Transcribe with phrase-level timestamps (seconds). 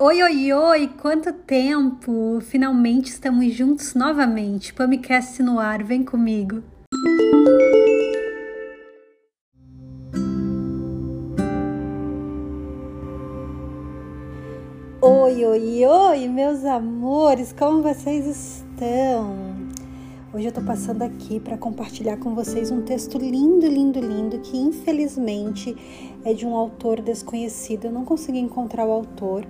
[0.00, 0.88] Oi, oi, oi!
[1.02, 2.38] Quanto tempo!
[2.40, 4.72] Finalmente estamos juntos novamente.
[4.72, 6.62] Pamicast no ar, vem comigo!
[15.02, 19.58] Oi, oi, oi, meus amores, como vocês estão?
[20.32, 24.58] Hoje eu tô passando aqui para compartilhar com vocês um texto lindo, lindo, lindo que
[24.58, 25.74] infelizmente
[26.24, 27.86] é de um autor desconhecido.
[27.86, 29.46] Eu não consegui encontrar o autor,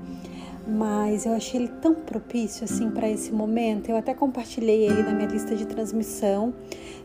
[0.68, 3.88] mas eu achei ele tão propício assim para esse momento.
[3.88, 6.52] Eu até compartilhei ele na minha lista de transmissão.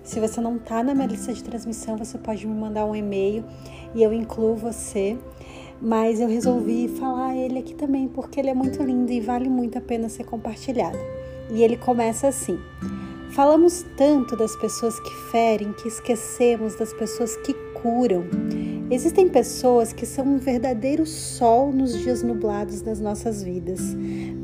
[0.04, 3.46] Se você não tá na minha lista de transmissão, você pode me mandar um e-mail
[3.96, 5.18] e eu incluo você.
[5.82, 9.78] Mas eu resolvi falar ele aqui também porque ele é muito lindo e vale muito
[9.78, 10.98] a pena ser compartilhado.
[11.50, 12.60] E ele começa assim:
[13.32, 18.24] Falamos tanto das pessoas que ferem que esquecemos das pessoas que curam.
[18.94, 23.80] Existem pessoas que são um verdadeiro sol nos dias nublados das nossas vidas.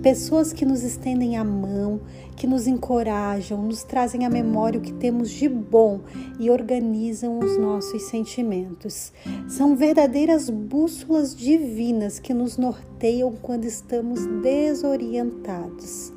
[0.01, 2.01] Pessoas que nos estendem a mão,
[2.35, 5.99] que nos encorajam, nos trazem à memória o que temos de bom
[6.39, 9.13] e organizam os nossos sentimentos.
[9.47, 16.11] São verdadeiras bússolas divinas que nos norteiam quando estamos desorientados.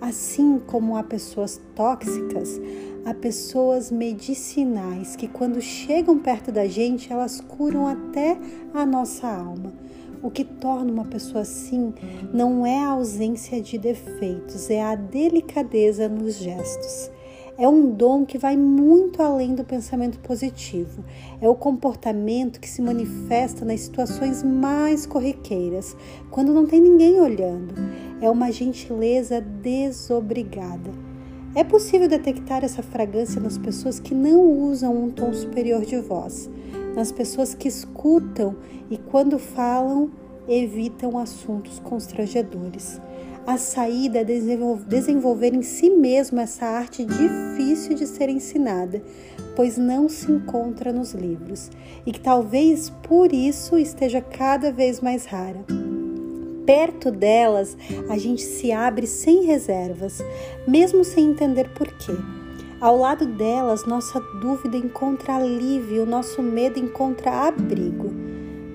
[0.00, 2.58] Assim como há pessoas tóxicas,
[3.06, 8.36] há pessoas medicinais que, quando chegam perto da gente, elas curam até
[8.74, 9.72] a nossa alma.
[10.20, 11.94] O que torna uma pessoa assim
[12.34, 17.12] não é a ausência de defeitos, é a delicadeza nos gestos.
[17.56, 21.04] É um dom que vai muito além do pensamento positivo.
[21.40, 25.96] É o comportamento que se manifesta nas situações mais corriqueiras,
[26.30, 27.72] quando não tem ninguém olhando.
[28.20, 31.05] É uma gentileza desobrigada
[31.56, 36.50] é possível detectar essa fragrância nas pessoas que não usam um tom superior de voz,
[36.94, 38.54] nas pessoas que escutam
[38.90, 40.10] e, quando falam,
[40.46, 43.00] evitam assuntos constrangedores.
[43.46, 49.02] A saída é desenvolver em si mesmo essa arte difícil de ser ensinada,
[49.54, 51.70] pois não se encontra nos livros
[52.04, 55.64] e que talvez por isso esteja cada vez mais rara
[56.66, 57.78] perto delas,
[58.08, 60.20] a gente se abre sem reservas,
[60.66, 62.12] mesmo sem entender porquê.
[62.80, 68.10] Ao lado delas, nossa dúvida encontra alívio, nosso medo encontra abrigo.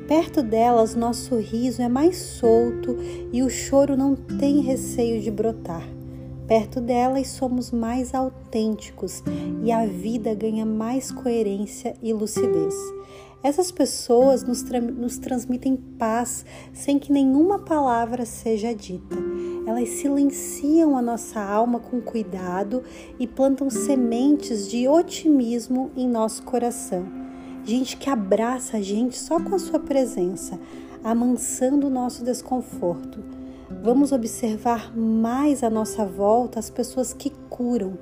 [0.08, 2.98] Perto delas, nosso riso é mais solto
[3.32, 5.88] e o choro não tem receio de brotar.
[6.48, 9.24] Perto delas, somos mais autênticos
[9.64, 12.76] e a vida ganha mais coerência e lucidez.
[13.44, 19.18] Essas pessoas nos, tra nos transmitem paz sem que nenhuma palavra seja dita.
[19.66, 22.84] Elas silenciam a nossa alma com cuidado
[23.20, 27.06] e plantam sementes de otimismo em nosso coração.
[27.64, 30.60] Gente que abraça a gente só com a sua presença,
[31.04, 33.24] amansando o nosso desconforto.
[33.84, 37.98] Vamos observar mais à nossa volta as pessoas que curam.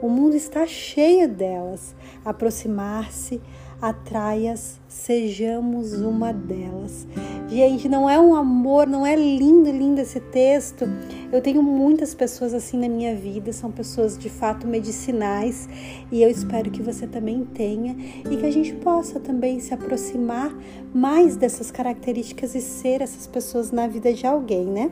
[0.00, 1.94] O mundo está cheio delas.
[2.24, 3.40] Aproximar-se,
[3.80, 7.06] atraias, sejamos uma delas.
[7.50, 10.88] Gente, não é um amor, não é lindo, lindo esse texto.
[11.32, 15.68] Eu tenho muitas pessoas assim na minha vida, são pessoas de fato medicinais
[16.12, 17.96] e eu espero que você também tenha
[18.30, 20.56] e que a gente possa também se aproximar
[20.94, 24.88] mais dessas características e ser essas pessoas na vida de alguém, né?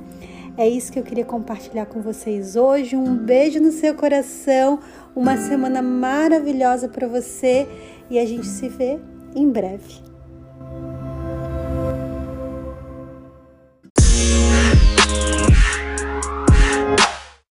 [0.56, 2.96] É isso que eu queria compartilhar com vocês hoje.
[2.96, 4.80] Um beijo no seu coração,
[5.14, 7.68] uma semana maravilhosa para você
[8.10, 8.98] e a gente se vê
[9.36, 10.07] em breve.